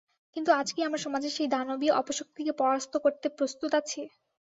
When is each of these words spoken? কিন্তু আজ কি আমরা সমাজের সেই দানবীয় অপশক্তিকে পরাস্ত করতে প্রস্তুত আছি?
কিন্তু 0.37 0.49
আজ 0.53 0.67
কি 0.73 0.81
আমরা 0.83 0.99
সমাজের 0.99 1.35
সেই 1.37 1.49
দানবীয় 1.49 1.93
অপশক্তিকে 1.95 2.53
পরাস্ত 2.61 2.93
করতে 2.97 3.27
প্রস্তুত 3.37 3.71
আছি? 3.79 4.01